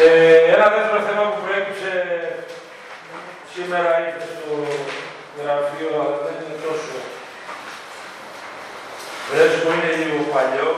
Ε, 0.00 0.36
ένα 0.54 0.66
δεύτερο 0.74 1.00
θέμα 1.08 1.24
που 1.30 1.40
προέκυψε 1.44 1.92
σήμερα 3.52 3.90
ήρθε 4.06 4.26
στο 4.34 4.50
γραφείο, 5.38 5.90
αλλά 6.02 6.16
δεν 6.24 6.36
είναι 6.40 6.58
τόσο 6.66 6.94
φρέσκο, 9.28 9.68
είναι 9.74 9.92
λίγο 10.00 10.18
παλιό. 10.34 10.70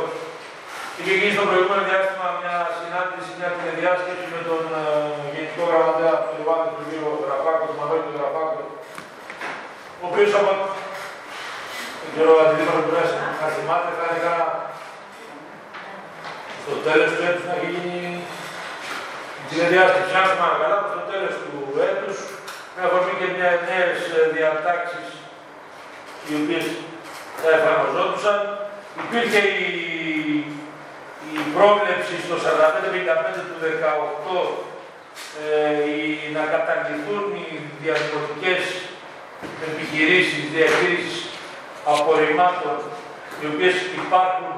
Είχε 0.98 1.14
γίνει 1.18 1.36
στο 1.36 1.48
προηγούμενο 1.50 1.84
διάστημα 1.90 2.26
μια 2.40 2.56
συνάντηση, 2.78 3.30
μια 3.38 3.50
τηλεδιάσκεψη 3.56 4.26
με 4.34 4.40
τον 4.48 4.62
uh, 4.80 4.82
Γενικό 5.32 5.62
Γραμματέα 5.70 6.14
του 6.22 6.34
Λιβάνου, 6.36 6.70
τον 6.76 6.86
κύριο 6.88 7.10
Γραφάκο, 7.24 7.62
τον 7.68 7.78
Μανώλη 7.78 8.04
του 8.06 8.16
Γραφάκο, 8.18 8.60
ο 10.02 10.04
οποίος 10.10 10.30
από 10.38 10.52
τον 12.00 12.10
κύριο 12.12 12.34
Αντιδήμαρχο 12.42 12.82
του 12.86 12.92
να 13.40 13.46
θυμάται, 13.56 13.90
θα 13.98 14.06
έκανα 14.16 14.44
στο 16.62 16.74
τέλος 16.86 17.10
του 17.14 17.22
έτους 17.28 17.46
να 17.50 17.56
γίνει 17.62 18.03
τηλεδιάσκεψη. 19.54 20.12
Αν 20.20 20.26
θυμάμαι 20.30 20.58
καλά, 20.62 20.78
στο 20.92 21.00
τέλος 21.10 21.34
του 21.42 21.54
έτους, 21.88 22.16
με 22.74 22.80
αφορμή 22.86 23.14
και 23.20 23.28
μια 23.36 23.50
νέες 23.68 23.98
διατάξεις 24.36 25.08
οι 26.26 26.32
οποίες 26.40 26.66
θα 27.40 27.48
εφαρμοζόντουσαν. 27.58 28.38
Υπήρχε 29.04 29.42
η, 29.66 29.72
η 31.36 31.38
πρόβλεψη 31.56 32.14
στο 32.26 32.36
45-55 32.44 33.38
του 33.48 33.58
18 33.62 34.44
ε, 35.42 35.82
η, 35.98 36.02
να 36.36 36.42
καταργηθούν 36.54 37.24
οι 37.38 37.46
διαδημοτικές 37.82 38.62
επιχειρήσεις 39.68 40.44
διαχείρισης 40.54 41.18
απορριμμάτων 41.92 42.76
οι 43.40 43.44
οποίες 43.52 43.76
υπάρχουν 44.02 44.52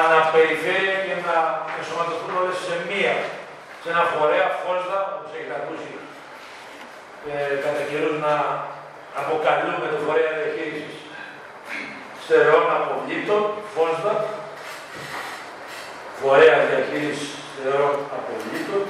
αναπεριφέρεια 0.00 0.96
και 1.06 1.14
να 1.26 1.36
ενσωματωθούν 1.76 2.32
όλες 2.40 2.58
σε 2.66 2.74
μία, 2.88 3.14
σε 3.82 3.88
ένα 3.94 4.04
φορέα 4.12 4.48
φόσδα, 4.62 4.98
όπως 5.14 5.30
έχετε 5.34 5.54
ακούσει 5.60 5.92
ε, 7.30 7.54
κατά 7.64 7.82
καιρούς 7.88 8.16
να 8.26 8.34
αποκαλούμε 9.20 9.86
το 9.92 9.98
φορέα 10.06 10.32
διαχείρισης 10.38 10.96
στερεών 12.24 12.66
αποβλήτων, 12.78 13.42
φόσδα, 13.74 14.14
φορέα 16.20 16.56
διαχείρισης 16.68 17.30
στερεών 17.50 17.96
αποβλήτων. 18.18 18.82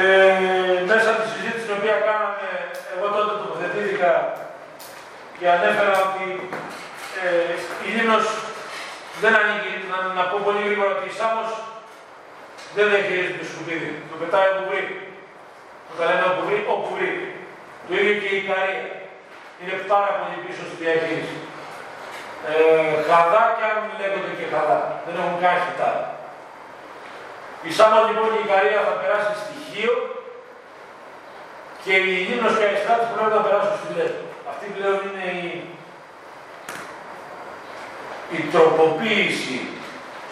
Ε, 0.00 0.04
μέσα 0.90 1.06
από 1.10 1.20
τη 1.22 1.28
συζήτηση 1.34 1.64
την 1.66 1.76
οποία 1.78 1.96
κάναμε, 2.06 2.48
εγώ 2.94 3.06
τότε 3.14 3.32
τοποθετήθηκα 3.42 4.12
και 5.38 5.46
ανέφερα 5.56 5.94
ότι 6.06 6.26
ε, 7.22 7.52
η 7.86 7.88
Λίμνος 7.94 8.26
δεν 9.22 9.32
ανήκει, 9.40 9.72
να, 9.90 9.98
να 10.18 10.22
πω 10.28 10.36
πολύ 10.46 10.62
γρήγορα 10.66 10.90
ότι 10.96 11.08
η 11.12 11.16
Σάμος 11.18 11.50
δεν 12.74 12.84
διαχειρίζεται 12.90 13.38
το 13.42 13.46
σκουπίδι. 13.50 13.90
Το 14.10 14.16
πετάει 14.20 14.48
όπου 14.52 14.64
βρει. 14.70 14.84
Το 15.96 16.02
λέμε 16.08 16.24
όπου 16.30 16.42
βρει, 16.48 16.58
όπου 16.74 16.88
βρει. 16.94 17.12
Το 17.86 17.90
ίδιο 17.98 18.14
και 18.22 18.30
η 18.34 18.38
Ικαρία. 18.42 18.84
Είναι 19.60 19.76
πάρα 19.92 20.10
πολύ 20.18 20.36
πίσω 20.44 20.62
στη 20.68 20.76
διαχείριση. 20.84 21.38
Ε, 22.50 22.54
χαδά 23.08 23.42
και 23.56 23.64
αν 23.70 23.78
λέγονται 24.00 24.32
και 24.38 24.46
χαδά. 24.52 24.78
Δεν 25.04 25.14
έχουν 25.20 25.36
καν 25.42 25.56
χιτά. 25.64 25.92
Η 27.68 27.70
Σάμος 27.76 28.04
λοιπόν 28.08 28.26
και 28.32 28.40
η 28.40 28.46
Ικαρία 28.48 28.80
θα 28.86 28.94
περάσει 29.00 29.32
στοιχείο 29.44 29.94
και 31.84 31.92
η 32.00 32.04
Λίμνος 32.26 32.54
και 32.56 32.64
η 32.66 32.68
Αϊστράτη 32.70 33.06
πρέπει 33.12 33.34
να 33.38 33.44
περάσουν 33.46 33.76
στη 33.80 33.88
Λέσβο. 33.96 34.24
Αυτή 34.50 34.66
πλέον 34.74 34.98
είναι 35.06 35.26
η, 35.42 35.48
η 38.36 38.38
τροποποίηση 38.52 39.58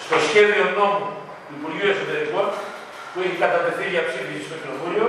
στο 0.05 0.17
σχέδιο 0.27 0.65
νόμου 0.79 1.18
του 1.49 1.55
Υπουργείου 1.59 1.91
Εσωτερικών 1.93 2.47
που 3.11 3.19
έχει 3.25 3.37
κατατεθεί 3.45 3.85
για 3.95 4.07
ψήφιση 4.09 4.47
στο 4.49 4.57
Κοινοβούλιο, 4.61 5.09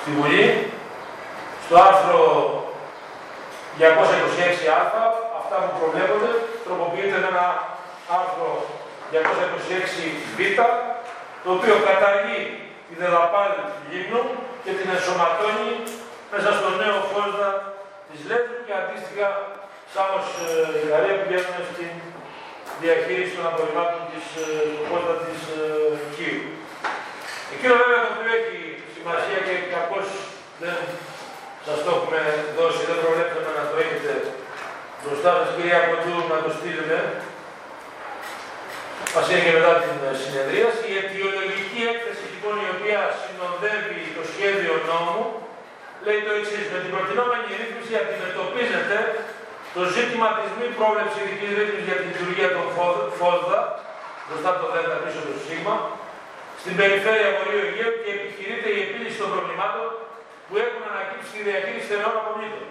στη 0.00 0.10
Βουλή, 0.16 0.46
στο 1.64 1.74
άρθρο 1.88 2.20
226α, 3.80 5.02
αυτά 5.40 5.56
που 5.62 5.72
προβλέπονται, 5.80 6.30
τροποποιείται 6.64 7.18
με 7.22 7.28
ένα 7.34 7.46
άρθρο 8.16 8.48
226β, 9.12 10.58
το 11.44 11.48
οποίο 11.56 11.74
καταργεί 11.88 12.40
τη 12.88 12.94
δεδαπάλη 13.02 13.54
του 13.66 13.76
Λίμνου 13.88 14.22
και 14.64 14.72
την 14.78 14.86
ενσωματώνει 14.94 15.72
μέσα 16.32 16.50
στο 16.58 16.68
νέο 16.80 16.96
φόσδα 17.10 17.50
της 18.08 18.20
Λέτρου 18.28 18.58
και 18.66 18.74
αντίστοιχα 18.80 19.28
Σάμος 19.94 20.26
ε, 20.46 20.88
Γαλλία 20.90 21.16
πηγαίνουμε 21.20 21.62
στην 21.70 21.90
διαχείρισης 22.82 23.34
των 23.36 23.46
απορριμμάτων 23.50 24.02
της 24.12 24.24
φόσδα 24.88 25.14
της 25.24 25.40
ε, 25.58 25.62
Κίου. 26.14 26.40
Εκείνο 27.54 27.74
βέβαια 27.80 28.00
το 28.04 28.10
οποίο 28.14 28.32
έχει 28.40 28.58
σημασία 28.96 29.38
και 29.46 29.54
κακώς 29.74 30.08
δεν 30.62 30.78
σας 31.66 31.78
το 31.84 31.90
έχουμε 31.96 32.20
δώσει, 32.58 32.80
δεν 32.88 32.98
προβλέψαμε 33.02 33.50
να 33.58 33.64
το 33.70 33.76
έχετε 33.84 34.12
μπροστά 35.02 35.30
σας 35.38 35.50
κυρία 35.54 35.80
Κοντού 35.88 36.16
να 36.32 36.38
το 36.44 36.50
στείλουμε. 36.58 36.98
Μας 39.14 39.26
και 39.44 39.52
μετά 39.56 39.72
την 39.82 39.96
συνεδρίαση. 40.22 40.82
Η 40.92 40.94
αιτιολογική 41.00 41.80
έκθεση 41.92 42.24
λοιπόν 42.32 42.54
η 42.66 42.68
οποία 42.74 43.00
συνοδεύει 43.22 44.00
το 44.16 44.22
σχέδιο 44.32 44.74
νόμου 44.88 45.22
λέει 46.04 46.20
το 46.26 46.32
εξής. 46.38 46.66
Με 46.72 46.78
την 46.82 46.90
προτινόμενη 46.94 47.48
ρύθμιση 47.60 47.92
αντιμετωπίζεται 48.02 48.98
το 49.78 49.84
ζήτημα 49.96 50.28
της 50.38 50.50
μη 50.58 50.66
πρόβλεψης 50.78 51.18
ειδικής 51.22 51.50
ρύθμιση 51.58 51.86
για 51.88 51.98
τη 51.98 52.04
λειτουργία 52.10 52.48
των 52.56 52.64
ΦΟΔΑ, 53.18 53.60
μπροστά 54.26 54.48
από 54.52 54.60
το 54.64 54.68
ΔΕΛΤΑ 54.74 54.96
πίσω 55.02 55.20
το 55.28 55.34
ΣΥΓΜΑ, 55.44 55.76
στην 56.62 56.74
περιφέρεια 56.80 57.28
Βορείου 57.36 57.62
Αιγαίου 57.66 57.94
και 58.02 58.10
επιχειρείται 58.18 58.68
η 58.76 58.78
επίλυση 58.86 59.16
των 59.22 59.28
προβλημάτων 59.34 59.86
που 60.46 60.54
έχουν 60.64 60.82
ανακύψει 60.90 61.28
στη 61.32 61.40
διαχείριση 61.48 61.84
στερεών 61.88 62.14
απομνήτων. 62.20 62.66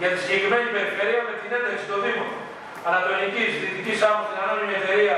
Για 0.00 0.08
τη 0.12 0.18
συγκεκριμένη 0.22 0.66
περιφέρεια 0.76 1.20
με 1.28 1.34
την 1.40 1.50
ένταξη 1.58 1.84
των 1.90 1.98
Δήμων 2.04 2.30
Ανατολικής, 2.88 3.50
Δυτικής 3.62 3.98
Άμμος, 4.08 4.26
την 4.30 4.38
ανώνυμη 4.42 4.74
εταιρεία 4.80 5.16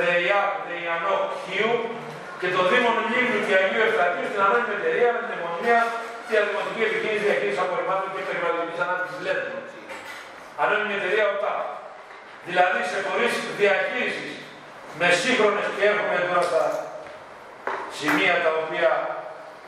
ΔΕΙΑΚ, 0.00 0.50
ΔΕΙΑΝΟΚ, 0.68 1.28
Χίου 1.44 1.74
και 2.40 2.48
το 2.56 2.60
Δήμο 2.70 2.90
Λίμνου 3.10 3.40
και 3.46 3.54
Αγίου 3.60 3.82
Ευστρατείου 3.88 4.26
στην 4.30 4.40
ανώνυμη 4.46 4.74
εταιρεία 4.78 5.08
με 5.14 5.20
την 5.24 5.30
αιμονία 5.34 5.78
διαδημοτική 6.30 6.82
επιχείρηση 6.88 7.24
διαχείριση 7.28 7.60
απορριμμάτων 7.64 8.08
και 8.14 8.22
περιβαλλοντικής 8.28 8.80
ανάπτυξης 8.84 9.20
ΛΕΤ. 9.26 9.42
Ανώνυμη 10.62 10.94
εταιρεία 10.98 11.26
ΟΤΑ. 11.34 11.54
Δηλαδή 12.48 12.80
σε 12.90 12.98
φορείς 13.06 13.34
διαχείρισης 13.60 14.32
με 15.00 15.08
σύγχρονες 15.20 15.66
και 15.76 15.84
έχουμε 15.90 16.16
τώρα 16.28 16.42
στα 16.50 16.62
σημεία 17.98 18.34
τα 18.44 18.50
οποία 18.60 18.90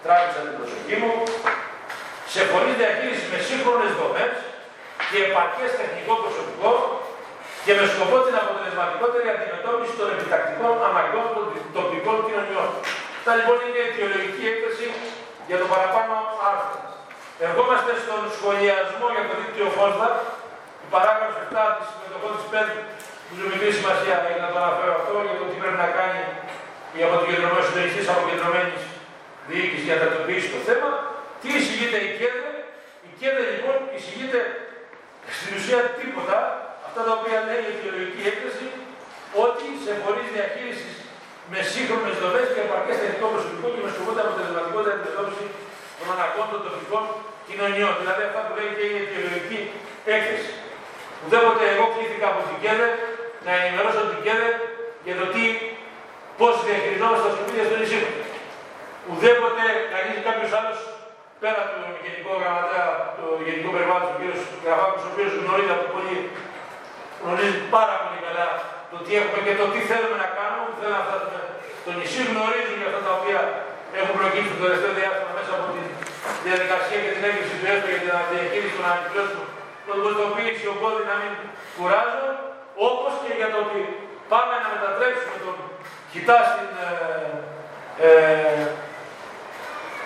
τράβηξαν 0.03 0.43
την 0.47 0.55
προσοχή 0.59 0.97
μου, 1.03 1.13
σε 2.35 2.41
φορείς 2.51 2.75
διαχείρισης 2.83 3.27
με 3.33 3.39
σύγχρονες 3.49 3.93
δομές 4.01 4.33
και 5.11 5.19
επαρκές 5.27 5.71
τεχνικό 5.81 6.15
προσωπικό 6.23 6.73
και 7.65 7.73
με 7.79 7.85
σκοπό 7.93 8.17
την 8.27 8.35
αποτελεσματικότερη 8.43 9.27
αντιμετώπιση 9.35 9.95
των 10.01 10.09
επιτακτικών 10.15 10.75
αναγκών 10.89 11.27
των 11.35 11.45
τοπικών 11.77 12.17
κοινωνιών. 12.27 12.69
Αυτά 13.19 13.33
λοιπόν 13.39 13.57
είναι 13.65 13.81
η 13.81 13.85
αιτιολογική 13.87 14.45
έκθεση 14.53 14.87
για 15.49 15.59
το 15.61 15.67
παραπάνω 15.73 16.15
άρθρο. 16.51 16.79
Ερχόμαστε 17.47 17.91
στον 18.05 18.21
σχολιασμό 18.37 19.07
για 19.15 19.25
το 19.29 19.35
δίκτυο 19.41 19.69
Φόστα, 19.77 20.09
η 20.87 20.89
παράγραφος 20.95 21.37
7 21.45 21.65
της 21.77 21.87
συμμετοχών 21.91 22.33
της 22.37 22.47
ΠΕΔ, 22.53 22.69
που 23.27 23.33
έχει 23.35 23.47
μικρή 23.53 23.71
σημασία 23.79 24.17
για 24.35 24.43
να 24.45 24.51
το 24.53 24.59
αναφέρω 24.65 24.93
αυτό, 25.01 25.15
για 25.27 25.37
το 25.41 25.45
τι 25.51 25.57
πρέπει 25.63 25.81
να 25.85 25.89
κάνει 25.99 26.23
η 26.99 27.01
αποκεντρωμένη 27.07 27.61
εσωτερική 27.63 28.01
αποκεντρωμένης 28.15 28.83
διοίκησης 29.49 29.85
για 29.87 29.95
να 29.97 30.01
τακτοποιήσει 30.03 30.49
το 30.55 30.61
θέμα. 30.69 30.91
Τι 31.41 31.49
εισηγείται 31.57 31.99
η 32.09 32.11
ΚΕΔΕ, 32.19 32.51
η 33.09 33.11
ΚΕΔΕ 33.19 33.43
λοιπόν 33.55 33.77
εισηγείται 33.97 34.41
στην 35.37 35.51
ουσία 35.57 35.81
τίποτα, 35.99 36.37
αυτά 36.87 37.01
τα 37.07 37.13
οποία 37.19 37.39
λέει 37.49 37.63
η 37.67 37.71
αιτιολογική 37.73 38.23
έκθεση, 38.33 38.67
ότι 39.45 39.67
σε 39.85 39.93
φορείς 40.03 40.29
διαχείρισης 40.37 40.95
με 41.53 41.59
σύγχρονες 41.73 42.17
δομές 42.23 42.47
και 42.53 42.61
επαρκές 42.67 42.97
τεχνικό 43.01 43.27
προσωπικό 43.35 43.67
και 43.75 43.83
με 43.85 43.91
σκοπό 43.95 44.11
την 44.15 44.23
αποτελεσματικότητα 44.25 44.93
αντιμετώπιση 44.95 45.47
των 45.99 46.07
αναγκών 46.15 46.47
των 46.53 46.61
τοπικών 46.67 47.05
κοινωνιών. 47.47 47.93
Δηλαδή 48.01 48.23
αυτά 48.29 48.41
που 48.45 48.53
λέει 48.59 48.71
και 48.77 48.85
η 48.93 48.95
αιτιολογική 49.01 49.59
έκθεση. 50.17 50.53
Ουδέποτε 51.29 51.65
εγώ 51.75 51.85
κλήθηκα 51.95 52.27
από 52.33 52.41
την 52.49 52.57
ΚΕΔΕ 52.63 52.89
να 53.47 53.53
ενημερώσω 53.61 54.03
την 54.11 54.21
ΚΕΔΕ 54.25 54.51
για 55.07 55.17
το 55.21 55.27
τι, 55.35 55.45
πώς 56.41 56.55
διαχειριζόμαστε 56.67 57.25
τα 57.27 57.33
σκουπίδια 57.35 57.65
στο 57.69 57.77
νησί 57.81 57.99
μου. 58.03 58.13
Ουδέποτε 59.09 59.65
κανείς 59.93 60.17
κάποιος 60.27 60.51
άλλος 60.59 60.79
πέρα 61.43 61.63
του 61.71 61.81
Γενικού 62.05 62.33
Γραμματέα, 62.41 62.89
του 63.17 63.27
Γενικού 63.47 63.71
Περιβάλλοντο, 63.75 64.11
του 64.13 64.19
κ. 64.21 64.65
Γραφάκου, 64.67 64.99
ο 65.07 65.09
οποίος 65.13 65.31
γνωρίζει 65.43 65.73
από 65.77 65.87
πολύ, 65.95 66.17
γνωρίζει 67.23 67.61
πάρα 67.77 67.95
πολύ 68.03 68.19
καλά 68.27 68.47
το 68.91 68.97
τι 69.05 69.11
έχουμε 69.21 69.41
και 69.47 69.55
το 69.61 69.67
τι 69.73 69.81
θέλουμε 69.91 70.17
να 70.25 70.29
κάνουμε, 70.37 70.65
που 70.69 70.77
θέλουμε 70.81 70.99
να 71.01 71.05
φτάσουμε 71.09 71.41
στο 71.83 71.91
νησί, 71.99 72.21
γνωρίζουν 72.33 72.77
για 72.81 72.89
αυτά 72.91 73.01
τα 73.07 73.13
οποία 73.19 73.41
έχουν 73.99 74.15
προκύψει 74.21 74.51
το 74.55 74.61
τελευταίο 74.65 74.93
διάστημα 75.01 75.31
μέσα 75.39 75.51
από 75.57 75.67
τη 75.75 75.83
διαδικασία 76.47 76.99
και 77.05 77.11
την 77.17 77.23
έγκριση 77.29 77.55
του 77.59 77.67
έστω 77.73 77.87
για 77.93 78.01
την 78.03 78.13
διαχείριση 78.33 78.75
των 78.77 78.85
ανακοινώσεων, 78.91 79.47
τον 79.89 79.97
κοστοποίηση, 80.05 80.67
οπότε 80.75 81.01
να 81.11 81.15
μην 81.21 81.33
κουράζω, 81.77 82.29
όπως 82.89 83.13
και 83.23 83.33
για 83.39 83.49
το 83.53 83.59
ότι 83.65 83.81
πάμε 84.33 84.55
να 84.63 84.69
μετατρέψουμε 84.75 85.37
τον 85.45 85.57
κοιτάς 86.13 86.45
στην, 86.53 86.73
ε, 86.87 86.91
ε, 88.07 88.65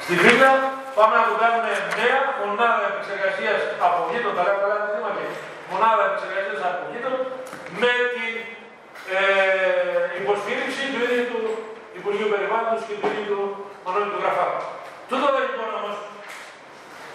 στη 0.05 0.15
βίλα, 0.23 0.53
πάμε 0.99 1.15
να 1.21 1.25
το 1.31 1.35
κάνουμε 1.43 1.73
νέα 2.01 2.21
μονάδα 2.41 2.83
επεξεργασίας 2.91 3.61
απογείτων, 3.87 4.33
τα 4.37 4.43
λέω 4.47 4.59
καλά 4.63 4.77
τη 4.87 5.27
μονάδα 5.71 6.03
επεξεργασίας 6.09 6.61
απογείτων, 6.71 7.15
με 7.83 7.93
την 8.15 8.35
ε, 9.17 9.21
υποστήριξη 10.21 10.83
του 10.93 11.01
ίδιου 11.07 11.27
του 11.33 11.43
Υπουργείου 11.99 12.33
Περιβάλλοντος 12.33 12.83
και 12.87 12.97
του 13.01 13.09
ίδιου 13.13 13.27
του 13.31 13.41
Μανώλη 13.85 14.09
του 14.13 14.21
Γραφά. 14.23 14.47
Τούτο 15.09 15.27
δεν 15.35 15.45
λοιπόν 15.49 15.71
όμως 15.81 15.97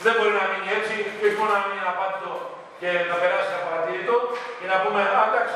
δεν 0.04 0.14
μπορεί 0.16 0.34
να 0.40 0.46
μείνει 0.52 0.70
έτσι 0.80 0.94
και 1.18 1.26
όχι 1.28 1.38
μόνο 1.40 1.52
να 1.56 1.62
μείνει 1.64 1.82
αναπάντητο 1.86 2.32
και 2.80 2.90
να 3.10 3.16
περάσει 3.22 3.52
απαρατήρητο 3.60 4.16
και 4.58 4.68
να 4.72 4.78
πούμε, 4.84 5.02
α, 5.20 5.22
εντάξει, 5.30 5.56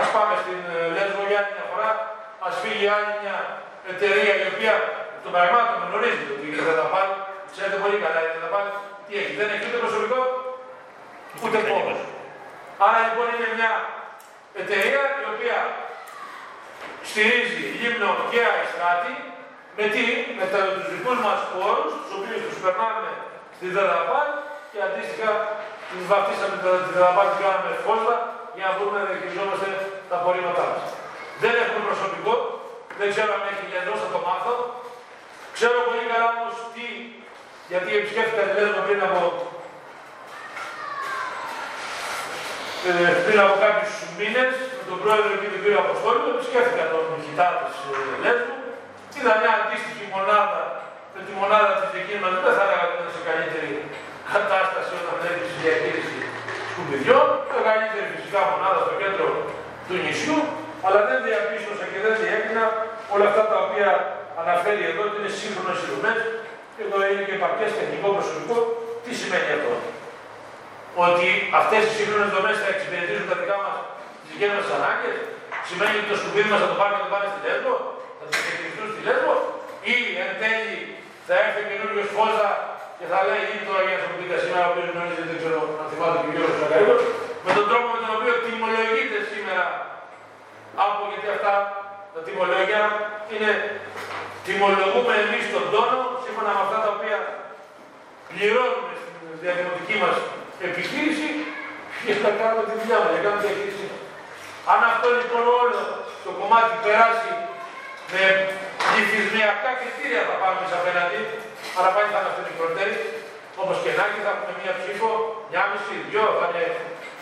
ας 0.00 0.06
πάμε 0.14 0.34
στην 0.42 0.60
ε, 0.74 0.78
Λέσβο 0.94 1.22
για 1.28 1.38
άλλη 1.40 1.52
μια 1.56 1.66
φορά, 1.72 1.90
ας 2.46 2.54
φύγει 2.62 2.86
άλλη 2.96 3.12
μια 3.22 3.36
εταιρεία 3.92 4.34
η 4.42 4.46
οποία 4.52 4.74
των 5.22 5.30
πραγμάτων 5.34 5.78
γνωρίζει 5.88 6.24
ότι 6.34 6.46
δεν 6.66 6.74
θα 6.80 6.86
πάρει, 6.94 7.12
ξέρετε 7.52 7.78
πολύ 7.84 7.98
καλά, 8.04 8.20
δεν 8.34 8.42
θα 8.44 8.50
πάρει, 8.54 8.70
τι 9.06 9.12
έχει, 9.20 9.32
δεν 9.40 9.48
έχει 9.54 9.64
ούτε 9.68 9.78
προσωπικό, 9.84 10.20
ούτε 11.42 11.58
πόνο. 11.68 11.94
Άρα 12.86 12.98
λοιπόν 13.06 13.26
είναι 13.34 13.48
μια 13.56 13.72
εταιρεία 14.62 15.02
η 15.22 15.24
οποία 15.32 15.56
στηρίζει 17.08 17.62
Λίμνο 17.80 18.10
και 18.30 18.40
Αϊστράτη 18.52 19.14
με 19.76 19.84
τι, 19.94 20.04
με 20.38 20.44
τα, 20.52 20.58
τους 20.74 20.86
δικούς 20.94 21.18
μας 21.26 21.40
πόρους, 21.52 21.90
τους 22.00 22.12
οποίους 22.18 22.40
τους 22.46 22.58
περνάμε 22.64 23.10
στη 23.56 23.66
ΔΕΔΑΠΑΛ 23.74 24.28
και 24.70 24.78
αντίστοιχα 24.86 25.30
τις 25.92 26.04
βαφτίσαμε 26.10 26.54
τη 26.60 26.66
ΔΕΔΑΠΑΛ 26.94 27.26
και 27.32 27.40
κάναμε 27.44 27.72
φόστα 27.86 28.14
για 28.56 28.64
να 28.68 28.72
μπορούμε 28.74 28.98
να 29.02 29.06
διαχειριζόμαστε 29.10 29.68
τα 30.08 30.16
απορρίμματά 30.20 30.64
μας. 30.70 30.84
Δεν 31.42 31.52
έχουμε 31.62 31.82
προσωπικό, 31.88 32.34
δεν 32.98 33.08
ξέρω 33.12 33.30
αν 33.36 33.42
έχει 33.52 33.64
εδώ, 33.80 33.92
θα 34.02 34.08
το 34.14 34.20
μάθω. 34.26 34.54
Ξέρω 35.56 35.76
πολύ 35.88 36.04
καλά 36.10 36.26
όμως 36.34 36.54
τι, 36.74 36.86
γιατί 37.70 37.90
επισκέφτηκα 37.98 38.42
τη 38.46 38.52
Λέσβο 38.56 38.80
πριν 38.86 39.00
από 39.08 39.20
ε, 42.88 43.12
πριν 43.26 43.38
από 43.44 43.54
κάποιους 43.64 43.92
μήνες 44.18 44.52
με 44.78 44.84
τον 44.90 44.98
πρόεδρο 45.02 45.32
και 45.40 45.48
τον 45.52 45.60
κύριο 45.62 45.80
Αποστόλου, 45.84 46.24
επισκέφθηκα 46.34 46.84
τον 46.92 47.04
χιτά 47.24 47.48
της 47.60 47.76
ε, 47.90 47.96
Λέσβου. 48.24 48.56
Είδα 49.16 49.32
μια 49.40 49.52
αντίστοιχη 49.60 50.04
μονάδα 50.14 50.62
με 51.14 51.20
τη 51.26 51.32
μονάδα 51.40 51.70
της 51.78 51.88
δική 51.94 52.16
μα. 52.22 52.28
Δεν 52.44 52.52
θα 52.56 52.62
έλεγα 52.66 52.84
ότι 52.86 52.96
ήταν 52.98 53.10
σε 53.16 53.22
καλύτερη 53.28 53.70
κατάσταση 54.36 54.92
όταν 55.00 55.14
βλέπεις 55.20 55.46
τη 55.50 55.56
διαχείριση 55.64 56.18
σκουπιδιών. 56.70 57.24
Το 57.54 57.60
καλύτερη 57.68 58.06
φυσικά 58.14 58.40
μονάδας 58.50 58.82
στο 58.86 58.94
κέντρο 59.00 59.26
του 59.86 59.94
νησιού, 60.04 60.38
αλλά 60.84 61.00
δεν 61.08 61.18
διαπίστωσα 61.26 61.84
και 61.92 61.98
δεν 62.04 62.12
διέκρινα 62.22 62.64
όλα 63.14 63.26
αυτά 63.30 63.42
τα 63.52 63.58
οποία 63.64 63.90
αναφέρει 64.42 64.82
εδώ 64.90 65.02
ότι 65.08 65.16
είναι 65.20 65.32
σύγχρονε 65.40 65.74
οι 65.82 65.90
και 66.74 66.82
εδώ 66.86 66.98
είναι 67.10 67.24
και 67.28 67.36
παρκέ 67.44 67.66
τεχνικό 67.78 68.08
προσωπικό. 68.16 68.56
Τι 69.04 69.10
σημαίνει 69.20 69.50
αυτό; 69.58 69.74
Ότι 71.06 71.28
αυτές 71.60 71.80
οι 71.86 71.92
σύγχρονες 71.98 72.30
δομές 72.34 72.56
θα 72.62 72.68
εξυπηρετήσουν 72.74 73.26
τα 73.32 73.36
δικά 73.40 73.56
μας 73.64 73.76
τι 74.22 74.26
δικέ 74.32 74.48
μα 74.56 74.62
ανάγκες, 74.78 75.16
σημαίνει 75.68 75.94
ότι 76.00 76.08
το 76.12 76.16
σκουπίδι 76.20 76.48
μας 76.52 76.60
θα 76.62 76.68
το 76.72 76.76
πάρει 76.80 76.92
και 76.94 77.00
θα 77.00 77.06
το 77.06 77.12
πάρει 77.14 77.26
στη 77.32 77.40
Λέσβο, 77.46 77.74
θα 78.18 78.24
το 78.28 78.32
διαχειριστούν 78.42 78.86
στη 78.92 79.00
Λέσβο, 79.06 79.34
ή 79.92 79.94
εν 80.22 80.30
τέλει 80.40 80.78
θα 81.26 81.34
έρθει 81.42 81.60
καινούριο 81.70 82.04
φόζα 82.16 82.48
και 83.04 83.10
θα 83.14 83.20
λέει 83.28 83.44
είναι 83.50 83.64
τώρα 83.68 83.82
για 83.86 83.94
να 83.96 84.00
σου 84.02 84.12
πείτε 84.18 84.36
σήμερα, 84.44 84.64
ο 84.68 84.70
οποίος 84.72 84.88
γνωρίζει, 84.92 85.24
δεν 85.30 85.38
ξέρω 85.40 85.60
αν 85.80 85.86
θυμάται 85.90 86.16
και 86.20 86.28
ο 86.28 86.32
κύριο 86.34 86.50
Σακαρίδο, 86.60 86.96
με 87.44 87.50
τον 87.56 87.64
τρόπο 87.70 87.86
με 87.94 87.98
τον 88.02 88.12
οποίο 88.16 88.34
τιμολογείται 88.44 89.18
σήμερα 89.32 89.64
από 90.84 91.00
γιατί 91.10 91.28
αυτά 91.36 91.54
τα 92.14 92.20
τιμολόγια 92.26 92.82
είναι 93.32 93.50
τιμολογούμε 94.46 95.14
εμείς 95.24 95.44
τον 95.54 95.64
τόνο 95.72 95.98
σύμφωνα 96.24 96.50
με 96.56 96.60
αυτά 96.66 96.78
τα 96.84 96.90
οποία 96.96 97.18
πληρώνουμε 98.28 98.92
στην 99.02 99.18
διαδημοτική 99.42 99.96
μας 100.02 100.16
επιχείρηση 100.68 101.28
και 102.04 102.12
θα 102.22 102.30
κάνουμε 102.38 102.62
τη 102.68 102.74
δουλειά 102.80 102.98
μας, 103.02 103.10
για 103.14 103.22
κάνουμε 103.24 103.42
διαχείριση. 103.46 103.86
Αν 104.72 104.80
αυτό 104.92 105.08
λοιπόν 105.18 105.44
όλο 105.62 105.80
το 106.24 106.30
κομμάτι 106.38 106.72
περάσει 106.84 107.32
με 108.12 108.22
πληθυσμιακά 108.82 109.70
κριτήρια 109.80 110.22
θα 110.28 110.34
πάμε 110.40 110.56
εμείς 110.58 110.72
απέναντι, 110.78 111.20
αλλά 111.76 111.90
πάλι 111.94 112.08
θα 112.14 112.18
είμαστε 112.22 112.42
μικρότεροι, 112.48 112.94
όπως 113.62 113.76
και 113.82 113.90
να 113.98 114.04
θα 114.24 114.30
έχουμε 114.34 114.52
μία 114.60 114.74
ψήφο, 114.80 115.10
μια 115.50 115.62
μισή, 115.70 115.96
δυο, 116.08 116.24
θα 116.38 116.46
είναι 116.48 116.64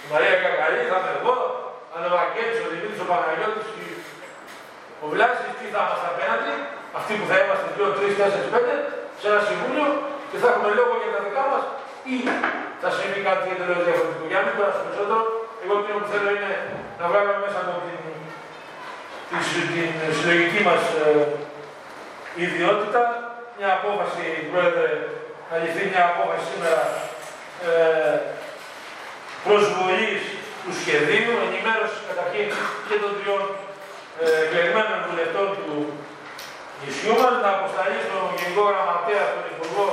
η 0.05 0.07
Μαρία 0.13 0.35
Κακαρή, 0.43 0.81
θα 0.91 0.99
είμαι 1.01 1.13
εγώ, 1.19 1.35
θα 1.91 1.97
είναι 1.99 2.09
ο 2.11 2.15
Βαγγέλης, 2.19 2.59
ο 2.65 2.67
Δημήτρης, 2.73 3.01
ο 3.05 3.07
Παναγιώτης, 3.11 3.69
ο 5.03 5.07
Βλάσης, 5.13 5.53
τι 5.59 5.67
θα 5.75 5.81
είμαστε 5.85 6.09
απέναντι, 6.13 6.53
αυτοί 6.99 7.13
που 7.19 7.27
θα 7.31 7.37
είμαστε 7.43 7.67
δύο, 7.75 7.87
τρεις, 7.97 8.13
τέσσερις, 8.19 8.49
πέντε, 8.55 8.75
σε 9.21 9.27
ένα 9.31 9.41
συμβούλιο 9.49 9.89
και 10.31 10.39
θα 10.43 10.47
έχουμε 10.53 10.71
λόγο 10.79 10.93
για 11.03 11.11
τα 11.15 11.21
δικά 11.27 11.45
μας 11.51 11.65
ή 12.15 12.17
θα 12.83 12.89
συμβεί 12.97 13.21
κάτι 13.29 13.47
εντελώ 13.55 13.77
διαφορετικό. 13.87 14.25
Για 14.31 14.39
να 14.41 14.45
μην 14.47 14.55
περάσουμε 14.59 14.85
περισσότερο, 14.87 15.21
εγώ 15.63 15.75
το 15.85 15.91
που 16.03 16.09
θέλω 16.13 16.29
είναι 16.37 16.53
να 17.01 17.05
βγάλουμε 17.11 17.37
μέσα 17.45 17.59
από 17.65 17.75
την, 17.87 18.01
την, 19.29 19.41
την 20.01 20.13
συλλογική 20.19 20.61
μας 20.69 20.83
ε, 21.03 21.09
ιδιότητα 22.45 23.03
μια 23.61 23.73
απόφαση, 23.81 24.25
Πρόεδρε, 24.51 24.89
να 25.49 25.55
ληφθεί 25.63 25.83
μια 25.93 26.05
απόφαση 26.13 26.45
σήμερα 26.53 26.83
ε, 27.69 28.15
προσβολής 29.47 30.23
του 30.63 30.73
σχεδίου, 30.81 31.33
ενημέρωσης 31.47 32.01
καταρχήν 32.11 32.47
και 32.89 32.97
των 33.03 33.11
τριών 33.19 33.43
ε, 34.23 34.27
εκλεγμένων 34.45 34.99
βουλευτών 35.09 35.49
του 35.57 35.71
νησιού 36.81 37.15
μας, 37.21 37.35
να 37.45 37.51
αποσταλεί 37.57 37.99
στον 38.07 38.23
Γενικό 38.37 38.63
Γραμματέα, 38.71 39.25
στον 39.31 39.45
Υπουργό 39.55 39.87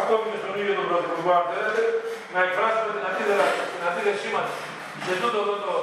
ακόμη 0.00 0.24
και 0.30 0.40
στον 0.42 0.54
ίδιο 0.60 0.74
τον 0.78 0.86
Πρωθυπουργό, 0.90 1.30
αν 1.40 1.44
θέλετε, 1.50 1.82
να 2.34 2.38
εκφράσουμε 2.46 2.90
την, 2.94 3.02
την 3.72 3.82
αντίθεσή 3.88 4.28
μας 4.36 4.48
σε 5.04 5.12
τούτο 5.20 5.38
εδώ 5.44 5.56
το 5.66 5.74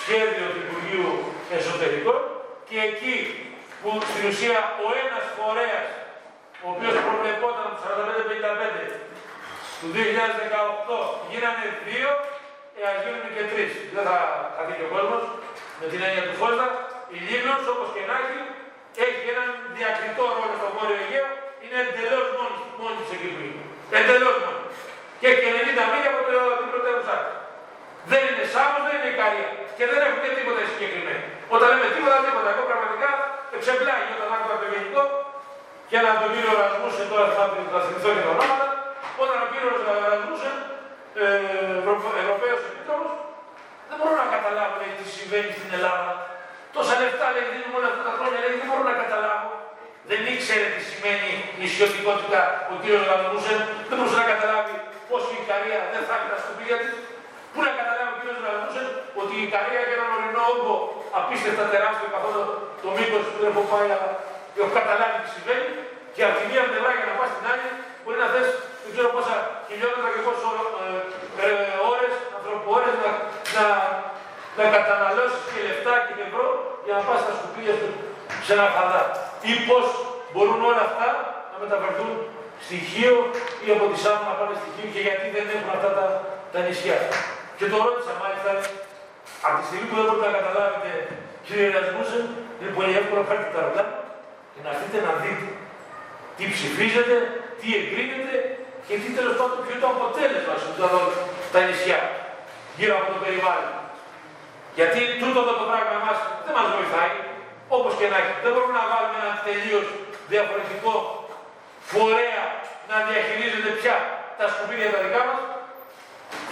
σχέδιο 0.00 0.46
του 0.52 0.60
Υπουργείου 0.66 1.10
Εσωτερικών 1.56 2.20
και 2.68 2.78
εκεί 2.88 3.16
που 3.80 3.90
στην 4.10 4.24
ουσία 4.30 4.58
ο 4.84 4.86
ένας 5.02 5.24
φορέας, 5.36 5.88
ο 6.64 6.66
οποίο 6.74 6.90
προβλεπόταν 7.06 7.66
το 7.72 7.78
45-55 7.82 9.02
του 9.82 9.90
2018, 9.94 9.98
γίνανε 11.30 11.66
δύο, 11.88 12.10
ε, 12.78 12.80
ας 12.90 12.98
γίνουν 13.02 13.24
και 13.36 13.44
τρεις. 13.52 13.72
Δεν 13.94 14.02
θα 14.08 14.18
χαθεί 14.54 14.74
και 14.78 14.86
ο 14.88 14.90
κόσμος 14.94 15.22
με 15.80 15.86
την 15.90 16.00
έννοια 16.06 16.24
του 16.28 16.34
Φώστα. 16.40 16.66
Η 17.16 17.18
Λίμνος, 17.26 17.62
όπως 17.72 17.88
και 17.94 18.02
να 18.08 18.14
έχει, 18.22 18.40
έχει 19.06 19.24
έναν 19.34 19.48
διακριτό 19.76 20.24
ρόλο 20.36 20.54
στο 20.60 20.68
Βόρειο 20.74 20.96
Αιγαίο 21.02 21.28
είναι 21.62 21.78
εντελώς 21.86 22.26
μόνη, 22.36 22.58
μόνη 22.80 22.96
της 23.00 23.10
εκεί 23.16 23.28
που 23.34 23.40
είναι. 23.46 23.64
Εντελώς 23.98 24.36
μόνη. 24.44 24.62
Και 25.20 25.26
έχει 25.32 25.44
90 25.56 25.84
μίλια 25.92 26.10
από 26.12 26.20
την 26.60 26.68
πρωτεύουσά 26.72 27.16
τη. 27.22 27.30
Δεν 28.10 28.22
είναι 28.28 28.44
Σάμος, 28.52 28.82
δεν 28.86 28.94
είναι 28.96 29.10
Ικαρία. 29.14 29.48
Και 29.76 29.84
δεν 29.90 29.98
έχουν 30.06 30.18
και 30.24 30.30
τίποτα 30.36 30.62
συγκεκριμένο. 30.72 31.24
Όταν 31.54 31.66
λέμε 31.72 31.88
τίποτα, 31.96 32.16
τίποτα. 32.26 32.48
Εγώ 32.54 32.62
πραγματικά 32.70 33.10
εξεπλάγει 33.56 34.12
όταν 34.16 34.28
άκουγα 34.34 34.56
το 34.62 34.66
γενικό 34.72 35.02
και 35.88 35.96
έναν 36.02 36.14
τον 36.20 36.30
κύριο 36.34 36.52
Ρασμούσεν, 36.60 37.06
τώρα 37.12 37.26
θα, 37.36 37.44
θα 37.72 37.78
θυμηθώ 37.86 38.10
και 38.16 38.22
τα 38.26 38.30
ονόματα, 38.34 38.66
όταν 39.80 39.88
ο 39.90 39.94
κύριο 39.96 40.08
Ρασμούσεν, 40.12 40.56
ε, 41.22 42.22
Ευρωπαίος 42.22 42.60
Επίτροπο, 42.70 43.10
δεν 43.88 43.96
μπορώ 43.98 44.14
να 44.22 44.28
καταλάβω 44.36 44.74
λέει, 44.80 44.92
τι 44.98 45.06
συμβαίνει 45.16 45.52
στην 45.58 45.70
Ελλάδα. 45.78 46.12
Τόσα 46.76 46.94
λεφτά 47.00 47.26
λέει, 47.34 47.46
δίνουμε 47.52 47.76
όλα 47.80 47.88
αυτά 47.92 48.02
τα 48.08 48.12
χρόνια, 48.18 48.38
λέει, 48.42 48.54
δεν 48.60 48.68
μπορώ 48.68 48.84
να 48.92 48.96
καταλάβω 49.02 49.48
δεν 50.10 50.20
ήξερε 50.32 50.66
τι 50.74 50.82
σημαίνει 50.90 51.30
νησιωτικότητα 51.60 52.40
ο 52.72 52.74
κ. 52.82 52.84
Γαλανούσεν, 53.08 53.58
δεν 53.88 53.94
μπορούσε 53.96 54.18
να 54.22 54.26
καταλάβει 54.32 54.74
πώς 55.08 55.22
η 55.34 55.36
Ικαρία 55.42 55.78
δεν 55.92 56.02
θα 56.06 56.12
έχει 56.16 56.28
τα 56.32 56.38
σκουπίδια 56.42 56.76
τη. 56.82 56.88
Πού 57.52 57.58
να 57.66 57.72
καταλάβει 57.80 58.12
ο 58.14 58.18
κ. 58.20 58.24
Γαλανούσεν 58.44 58.86
ότι 59.20 59.32
η 59.40 59.42
Ικαρία 59.48 59.78
έχει 59.82 59.94
έναν 59.98 60.08
ορεινό 60.16 60.42
όγκο 60.52 60.74
απίστευτα 61.18 61.64
τεράστιο 61.74 62.08
καθόλου 62.16 62.42
το 62.82 62.88
μήκος 62.96 63.22
που 63.30 63.38
δεν 63.42 63.50
έχω 63.52 63.64
πάει, 63.72 63.88
αλλά 63.94 64.08
έχω 64.58 64.72
καταλάβει 64.80 65.16
τι 65.24 65.28
συμβαίνει. 65.36 65.70
Και 66.14 66.22
από 66.26 66.34
τη 66.38 66.44
μία 66.50 66.62
πλευρά 66.70 66.90
για 66.98 67.06
να 67.10 67.14
πα 67.18 67.24
στην 67.32 67.46
άλλη 67.52 67.68
μπορεί 68.02 68.18
να 68.24 68.28
θες 68.32 68.48
δεν 68.82 68.90
ξέρω 68.94 69.08
πόσα 69.16 69.36
χιλιόμετρα 69.72 70.08
και 70.14 70.22
πόσε 70.26 70.46
ε, 71.42 71.48
ώρες, 71.92 72.14
ανθρωπόρε 72.36 72.90
να, 73.02 73.10
να, 73.56 73.64
να 74.56 74.64
καταναλώσεις 74.74 75.42
και 75.52 75.60
λεφτά 75.68 75.94
και 76.06 76.14
ευρώ 76.28 76.46
για 76.84 76.94
να 76.96 77.02
πας 77.06 77.18
στα 77.24 77.32
σκουπίδια 77.38 77.74
του 77.80 77.90
σε 78.44 78.50
ένα 78.56 78.66
χαδά 78.76 79.02
ή 79.50 79.52
πώς 79.68 79.86
μπορούν 80.32 80.60
όλα 80.70 80.82
αυτά 80.88 81.08
να 81.52 81.56
μεταφερθούν 81.62 82.12
στοιχείο 82.66 83.14
ή 83.64 83.66
από 83.74 83.84
τη 83.90 83.96
Σάμου 84.02 84.24
να 84.30 84.34
πάνε 84.38 84.54
στοιχείο 84.62 84.88
και 84.94 85.00
γιατί 85.06 85.26
δεν 85.36 85.46
έχουν 85.54 85.70
αυτά 85.76 85.90
τα, 85.98 86.06
τα 86.52 86.58
νησιά. 86.66 86.98
Και 87.58 87.66
το 87.72 87.76
ρώτησα 87.84 88.12
μάλιστα, 88.22 88.50
από 89.46 89.56
τη 89.58 89.64
στιγμή 89.68 89.86
που 89.88 89.96
δεν 89.98 90.04
μπορείτε 90.06 90.26
να 90.28 90.34
καταλάβετε, 90.38 90.90
κύριε 91.46 91.68
Ρασμούσεν, 91.74 92.24
είναι 92.58 92.72
πολύ 92.78 92.92
εύκολο 93.00 93.18
να 93.22 93.28
φέρετε 93.28 93.50
τα 93.56 93.60
ρολά 93.66 93.84
και 94.52 94.60
να 94.64 94.70
έρθετε 94.74 94.98
να 95.06 95.12
δείτε 95.22 95.48
τι 96.36 96.44
ψηφίζετε, 96.54 97.16
τι 97.58 97.66
εγκρίνεται 97.78 98.36
και 98.86 98.94
τι 99.00 99.08
τέλος 99.18 99.34
πάντων 99.38 99.58
ποιο 99.64 99.72
είναι 99.74 99.84
το 99.84 99.90
αποτέλεσμα 99.96 100.54
σε 100.62 100.68
τα 101.52 101.60
νησιά 101.66 102.00
γύρω 102.78 102.94
από 103.00 103.08
το 103.12 103.18
περιβάλλον. 103.24 103.74
Γιατί 104.78 105.00
τούτο 105.20 105.38
εδώ 105.44 105.54
το 105.60 105.66
πράγμα 105.70 105.96
μας 106.06 106.18
δεν 106.44 106.54
μας 106.58 106.68
βοηθάει, 106.76 107.12
Όπως 107.76 107.92
και 107.98 108.06
να 108.12 108.16
έχει. 108.22 108.34
Δεν 108.44 108.50
μπορούμε 108.52 108.74
να 108.80 108.84
βάλουμε 108.92 109.16
ένα 109.22 109.32
τελείως 109.48 109.86
διαφορετικό 110.32 110.94
φορέα 111.92 112.44
να 112.90 112.96
διαχειρίζεται 113.08 113.70
πια 113.78 113.96
τα 114.38 114.44
σκουπίδια 114.52 114.88
τα 114.94 114.98
δικά 115.04 115.22
μας. 115.28 115.40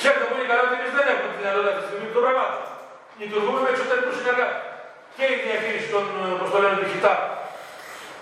Ξέρετε 0.01 0.25
πολύ 0.33 0.45
καλά 0.51 0.63
ότι 0.67 0.75
εμείς 0.79 0.93
δεν 0.99 1.07
έχουμε 1.13 1.29
τη 1.33 1.37
δυνατότητα 1.41 1.71
αυτή 1.73 1.83
τη 1.83 1.89
στιγμή 1.89 2.09
των 2.15 2.23
πραγμάτων. 2.25 2.63
Λειτουργούμε 3.21 3.59
με 3.65 3.69
εξωτερικούς 3.75 4.15
συνεργάτες. 4.19 4.61
Και 5.17 5.25
η 5.35 5.37
διαχείριση 5.47 5.89
των, 5.95 6.05
όπως 6.37 6.49
το 6.53 6.59
λένε, 6.63 6.77
του 6.81 6.89
χιτά 6.93 7.15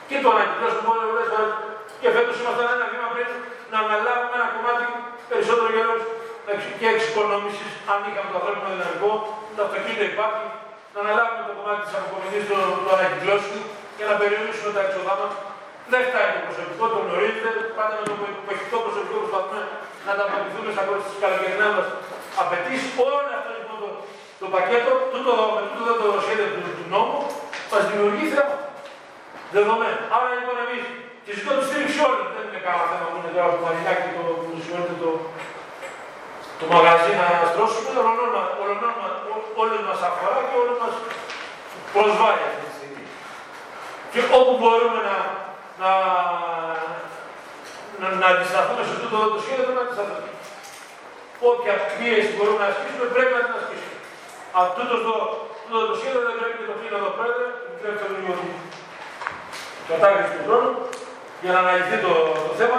και 0.08 0.16
το 0.22 0.28
ανακοινώσουμε 0.34 0.82
πολλέ 1.10 1.24
φορέ. 1.32 1.48
Και 2.00 2.08
φέτος 2.14 2.34
ήμασταν 2.42 2.66
ένα 2.76 2.86
βήμα 2.92 3.08
πριν 3.14 3.28
να 3.72 3.78
αναλάβουμε 3.84 4.34
ένα 4.38 4.48
κομμάτι 4.54 4.84
περισσότερο 5.30 5.68
για 5.74 5.84
λόγου 5.88 6.06
και 6.80 6.88
εξοικονόμησης, 6.94 7.72
αν 7.92 7.98
είχαμε 8.06 8.30
το 8.32 8.38
ανθρώπινο 8.40 8.68
δυναμικό, 8.74 9.12
το 9.56 9.60
αυτοκίνητο 9.66 10.04
υπάρχει, 10.12 10.46
να 10.94 10.98
αναλάβουμε 11.04 11.42
το 11.48 11.52
κομμάτι 11.58 11.80
της 11.86 11.94
αποκομιδή 11.98 12.40
του, 12.48 12.56
του 12.82 12.90
ανακυκλώσεων 12.96 13.60
και 13.96 14.04
να 14.10 14.14
περιορίσουμε 14.20 14.70
τα 14.76 14.80
έξοδά 14.86 15.14
μα. 15.20 15.28
Δεν 15.92 16.00
φτάνει 16.08 16.30
το 16.36 16.40
προσωπικό, 16.46 16.84
το 16.92 16.98
γνωρίζετε. 17.04 17.50
Πάντα 17.78 17.94
με 18.00 18.04
το 18.20 18.26
υποχικό 18.34 18.76
προσωπικό 18.84 19.16
προσπαθούμε 19.22 19.60
να 20.04 20.10
ανταποκριθούμε 20.14 20.70
στα 20.74 20.82
καλοκαιρινά 21.22 21.68
μας 21.76 21.86
απαιτήσεις. 22.42 22.90
Όλο 23.06 23.30
αυτό 23.38 23.50
λοιπόν 23.58 23.76
το, 23.82 23.88
το 24.42 24.46
πακέτο, 24.54 24.92
τούτο, 25.12 25.32
με 25.54 25.62
τούτο 25.72 25.92
το 26.02 26.08
σχέδιο 26.24 26.48
του, 26.54 26.60
του 26.78 26.84
νόμου, 26.94 27.20
μας 27.70 27.82
δημιουργεί 27.88 28.24
θέμα. 28.34 28.56
Δεδομένο. 29.56 29.98
Άρα 30.14 30.28
λοιπόν 30.36 30.56
εμείς 30.64 30.84
και 31.24 31.32
ζητώ 31.38 31.50
τη 31.58 31.64
στήριξη 31.68 31.98
όλων. 32.06 32.26
Δεν 32.34 32.44
είναι 32.48 32.60
κανένα 32.64 32.86
θέμα 32.90 33.06
που 33.10 33.16
είναι 33.17 33.17
τώρα 33.38 33.54
το 33.56 33.60
μαρινάκι 33.66 34.08
το 34.16 34.22
που 34.42 34.50
σημαίνει 34.64 34.94
το, 35.02 35.10
το 36.58 36.64
μαγαζί 36.72 37.12
να 37.20 37.26
στρώσουμε. 37.50 37.90
Όλων 39.62 39.82
μας 39.88 40.00
αφορά 40.08 40.38
και 40.48 40.56
όλων 40.62 40.76
μας 40.82 40.94
προσβάλλει 41.94 42.42
αυτή 42.48 42.60
τη 42.66 42.72
στιγμή. 42.78 43.04
Και 44.12 44.20
όπου 44.38 44.54
μπορούμε 44.60 45.00
να, 45.08 45.16
να, 45.82 45.90
να, 48.00 48.06
να 48.20 48.26
αντισταθούμε 48.32 48.82
σε 48.86 48.92
αυτό 48.96 49.06
το 49.34 49.38
σχέδιο, 49.44 49.72
να 49.78 49.82
αντισταθούμε. 49.84 50.30
Όποια 51.50 51.74
πίεση 51.96 52.30
μπορούμε 52.36 52.60
να 52.64 52.68
ασκήσουμε, 52.72 53.06
πρέπει 53.14 53.32
να 53.36 53.42
την 53.46 53.54
ασκήσουμε. 53.58 53.98
Αυτό 54.62 54.80
το, 54.90 54.96
το, 55.06 55.14
το, 55.90 55.94
σχέδιο 56.00 56.20
δεν 56.28 56.34
πρέπει 56.38 56.56
και 56.60 56.66
το 56.70 56.74
φίλο 56.80 56.96
εδώ 57.00 57.10
πρόεδρε, 57.16 57.46
επιτρέψτε 57.68 58.06
λίγο 58.16 58.32
κατάργηση 59.90 60.30
του 60.34 60.42
χρόνου 60.46 60.72
για 61.42 61.50
να 61.54 61.58
αναλυθεί 61.62 61.96
το, 62.06 62.12
το 62.48 62.54
θέμα, 62.60 62.78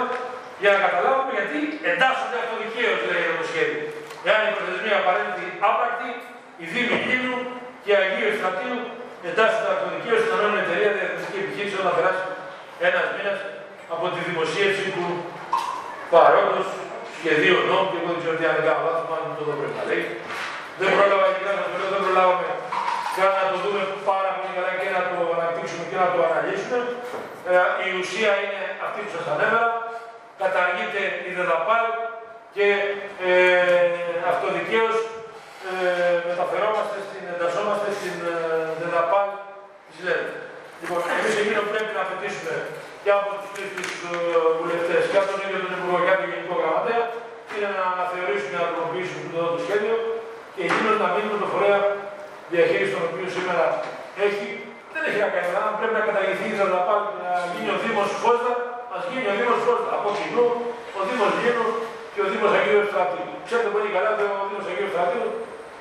για 0.62 0.70
να 0.74 0.78
καταλάβουμε 0.84 1.32
γιατί 1.38 1.58
εντάσσονται 1.90 2.38
αυτοδικαίω, 2.42 2.94
λέει 3.08 3.24
το 3.40 3.44
σχέδιο. 3.50 3.82
Εάν 4.26 4.40
η 4.48 4.52
προθεσμία 4.56 4.96
απαραίτητη 5.02 5.44
άπρακτη, 5.68 6.10
η 6.62 6.64
Δήμη 6.72 6.96
Λίνου 7.08 7.36
και 7.84 7.92
Αγίου 8.00 8.26
Ευστρατείου 8.32 8.78
εντάσσονται 9.28 9.70
αυτοδικαίω 9.76 10.16
στην 10.22 10.32
ανώνυμη 10.36 10.60
εταιρεία 10.64 10.90
διαδικαστική 10.96 11.38
επιχείρηση 11.44 11.76
όταν 11.82 11.92
περάσει 11.96 12.24
ένας 12.88 13.06
μήνας 13.14 13.38
από 13.94 14.04
τη 14.14 14.20
δημοσίευση 14.28 14.86
του 14.94 15.06
παρόντος 16.12 16.68
σχεδίου 17.16 17.58
νόμου 17.68 17.88
και 17.90 17.98
εγώ 18.00 18.08
δεν 18.14 18.20
ξέρω 18.22 18.34
τι 18.38 18.44
αν 18.50 18.54
δεν 18.58 18.64
κάνω 18.68 18.82
λάθος, 18.86 19.06
αν 19.16 19.22
το 19.38 19.42
πρέπει 19.60 19.76
να 19.80 19.84
λέει. 19.90 20.04
Δεν 20.80 20.88
πρόλαβα, 20.96 21.24
ειδικά 21.30 21.50
να 21.58 21.62
το 21.64 21.76
δεν 21.92 22.00
προλάβαμε 22.04 22.46
καν 23.16 23.32
να 23.40 23.44
το 23.50 23.56
δούμε 23.64 23.82
πάρα 24.10 24.30
πολύ 24.36 24.52
καλά 24.56 24.72
και 24.80 24.88
να 24.96 25.02
το 25.10 25.16
αναπτύξουμε 25.36 25.84
και 25.90 25.98
να 26.02 26.08
το 26.12 26.18
αναλύσουμε. 26.28 26.78
Ε, 27.50 27.54
η 27.86 27.88
ουσία 28.00 28.32
είναι 28.42 28.62
αυτή 28.84 28.98
που 29.04 29.10
σας 29.16 29.24
ανέβερα. 31.40 31.58
Καταργείται 31.60 31.60
η 31.60 31.70
ΔΕΔΑΠΑΛ 31.70 31.86
και 32.56 32.68
ε, 33.28 33.38
αυτοδικαίως 34.30 34.96
ε, 35.68 35.74
μεταφερόμαστε, 36.30 36.96
στην, 37.06 37.22
εντασσόμαστε 37.34 37.88
στην 37.98 38.16
ε, 38.32 38.34
ΔΕΔΑΠΑΛ 38.80 39.28
της 39.86 39.98
ΛΕΔ. 40.06 40.24
Λοιπόν, 40.80 41.00
εμείς 41.18 41.34
εκείνο 41.42 41.60
πρέπει 41.72 41.92
να 41.96 42.02
απαιτήσουμε 42.06 42.54
και 43.02 43.10
από 43.18 43.28
τους 43.38 43.50
τρεις 43.54 43.90
ε, 44.08 44.14
βουλευτές 44.58 45.02
και 45.10 45.18
από 45.20 45.28
τον 45.32 45.38
ίδιο 45.44 45.58
τον 45.64 45.72
Υπουργό 45.76 45.96
και 46.04 46.10
από 46.12 46.20
τον 46.22 46.30
Γενικό 46.32 46.54
Γραμματέα 46.60 47.02
είναι 47.52 47.68
να 47.78 47.84
αναθεωρήσουμε, 47.94 48.56
να 48.62 48.66
τροποποιήσουμε 48.70 49.24
το, 49.34 49.40
το 49.54 49.58
σχέδιο 49.64 49.96
και 50.54 50.62
εκείνος 50.68 50.96
να 51.02 51.06
μείνει 51.12 51.30
με 51.34 51.38
το 51.44 51.48
φορέα 51.52 51.80
διαχείρισης 52.52 52.92
των 52.94 53.02
οποίων 53.08 53.28
σήμερα 53.36 53.64
έχει, 54.26 54.46
δεν 54.92 55.02
έχει 55.08 55.20
να 55.24 55.30
κάνει 55.34 55.48
Αν 55.66 55.72
πρέπει 55.78 55.94
να 55.98 56.04
καταργηθεί 56.08 56.46
η 56.52 56.56
Ζαρδαπάλ 56.58 57.00
και 57.10 57.18
να 57.26 57.32
γίνει 57.52 57.70
ο 57.74 57.78
Δήμος 57.82 58.10
Φώστα, 58.22 58.52
ας 58.96 59.02
γίνει 59.08 59.26
ο 59.32 59.34
Δήμος 59.38 59.60
Φώστα. 59.66 59.88
Από 59.96 60.08
κοινού, 60.18 60.46
ο 60.98 61.00
Δήμος 61.08 61.32
Λίνου 61.40 61.66
και 62.12 62.20
ο 62.24 62.26
Δήμος 62.32 62.52
Αγίου 62.56 62.80
Ευστρατείου. 62.84 63.32
Ξέρετε 63.46 63.70
πολύ 63.76 63.88
καλά 63.94 64.08
ότι 64.14 64.24
ο 64.30 64.34
Δήμος 64.48 64.66
Αγίου 64.70 64.86
Ευστρατείου 64.88 65.26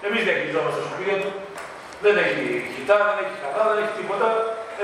εμείς 0.08 0.22
διαχειριζόμαστε 0.28 0.80
τα 0.84 0.90
σπίτια 0.94 1.16
του. 1.22 1.32
Δεν 2.04 2.14
έχει 2.24 2.44
χιτά, 2.74 2.98
δεν 3.08 3.18
έχει 3.24 3.36
κατά, 3.44 3.62
δεν 3.70 3.78
έχει 3.82 3.94
τίποτα. 4.00 4.28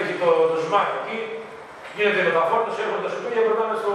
Έχει 0.02 0.14
το, 0.22 0.30
το 0.52 0.58
σμάχ 0.66 0.88
εκεί. 1.00 1.18
Γίνεται 1.96 2.22
μεταφόρτωση, 2.30 2.80
έρχονται 2.84 3.04
τα 3.06 3.12
σκουπίδια 3.14 3.42
και 3.44 3.50
περνάμε 3.52 3.76
στο, 3.82 3.92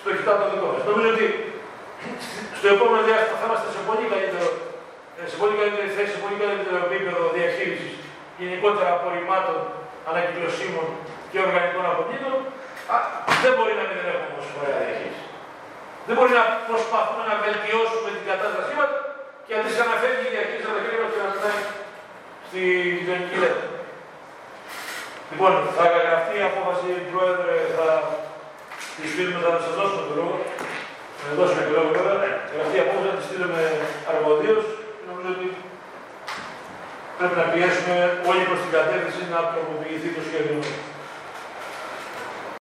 στο 0.00 0.08
χιτά 0.16 0.32
το 0.40 0.46
δικό 0.52 0.66
μας. 0.72 0.82
Νομίζω 0.90 1.08
ότι 1.14 1.26
στο 2.58 2.66
επόμενο 2.74 3.02
διάστημα 3.08 3.36
θα 3.40 3.46
είμαστε 3.48 3.68
σε 3.74 3.80
πολύ 3.88 4.04
καλύτερο 4.12 4.48
ε, 5.20 5.22
σε 5.32 5.36
πολύ 5.42 5.54
καλύτερη 5.60 5.88
θέση, 5.96 6.10
σε 6.14 6.20
πολύ 6.24 6.36
καλύτερο 6.44 6.76
επίπεδο 6.86 7.22
διαχείρισης 7.36 7.94
γενικότερα 8.40 8.90
απορριμμάτων, 8.96 9.58
ανακυκλωσίμων 10.10 10.86
και 11.30 11.38
οργανικών 11.46 11.84
αποβλήτων, 11.92 12.34
δεν 13.42 13.52
μπορεί 13.56 13.72
να 13.80 13.84
μην 13.88 13.96
έχουμε 14.12 14.28
όμως 14.30 14.46
φορέα 14.52 14.78
διαχείριση. 14.84 15.27
Δεν 16.08 16.16
μπορεί 16.16 16.32
να 16.40 16.44
προσπαθούμε 16.68 17.22
να 17.30 17.34
βελτιώσουμε 17.44 18.08
την 18.16 18.24
κατάστασή 18.30 18.72
μας 18.78 18.90
και 19.46 19.52
αντί 19.58 19.70
να 19.90 19.96
φεύγει 20.02 20.26
η 20.28 20.32
διαχείριση 20.34 20.66
από 20.68 20.76
τα 20.76 20.82
χέρια 20.84 21.00
μα 21.02 21.08
και 21.14 21.20
να 21.24 21.30
περνάει 21.34 21.62
στη 22.46 22.62
γειτονική 22.96 23.36
λέξη. 23.42 23.66
Λοιπόν, 25.30 25.52
θα 25.76 25.84
καταγραφεί 25.94 26.34
η 26.40 26.44
απόφαση, 26.50 26.88
Πρόεδρε, 27.12 27.54
θα 27.76 27.88
τη 28.94 29.04
στείλουμε, 29.12 29.40
θα 29.44 29.50
σας 29.64 29.74
δώσουμε 29.78 30.04
το 30.08 30.14
λόγο. 30.20 30.36
Θα 31.20 31.26
δώσουμε 31.38 31.62
το 31.66 31.72
λόγο 31.76 31.90
βέβαια. 32.08 32.32
Αυτή 32.62 32.74
η 32.78 32.82
απόφαση 32.84 33.06
θα 33.10 33.16
τη 33.18 33.24
στείλουμε 33.28 33.62
αρμοδίω 34.10 34.56
νομίζω 35.08 35.30
ότι 35.36 35.48
πρέπει 37.16 37.36
να 37.42 37.46
πιέσουμε 37.52 37.96
όλοι 38.30 38.42
προς 38.48 38.60
την 38.64 38.72
κατεύθυνση 38.76 39.22
να 39.34 39.40
τροποποιηθεί 39.52 40.08
το 40.16 40.22
σχέδιο. 40.28 40.58